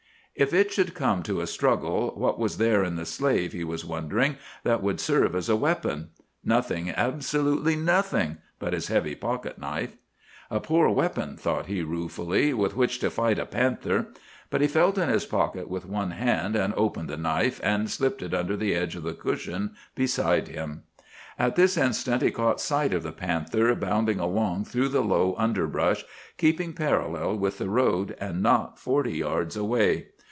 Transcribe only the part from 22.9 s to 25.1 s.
of the panther bounding along through the